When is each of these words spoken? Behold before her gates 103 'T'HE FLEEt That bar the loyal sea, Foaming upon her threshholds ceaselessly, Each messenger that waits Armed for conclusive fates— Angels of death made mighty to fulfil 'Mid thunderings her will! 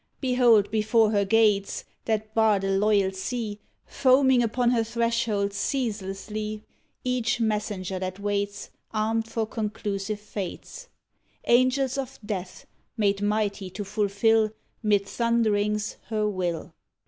Behold 0.19 0.71
before 0.71 1.11
her 1.11 1.23
gates 1.23 1.83
103 2.05 2.05
'T'HE 2.05 2.05
FLEEt 2.05 2.25
That 2.25 2.33
bar 2.33 2.59
the 2.59 2.69
loyal 2.71 3.11
sea, 3.11 3.59
Foaming 3.85 4.41
upon 4.41 4.71
her 4.71 4.81
threshholds 4.81 5.53
ceaselessly, 5.53 6.63
Each 7.03 7.39
messenger 7.39 7.99
that 7.99 8.17
waits 8.19 8.71
Armed 8.95 9.27
for 9.29 9.45
conclusive 9.45 10.19
fates— 10.19 10.89
Angels 11.45 11.99
of 11.99 12.17
death 12.25 12.65
made 12.97 13.21
mighty 13.21 13.69
to 13.69 13.83
fulfil 13.85 14.49
'Mid 14.81 15.05
thunderings 15.07 15.97
her 16.07 16.27
will! 16.27 16.73